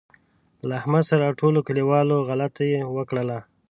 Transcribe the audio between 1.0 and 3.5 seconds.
سره ټولوکلیوالو غلطه وکړله.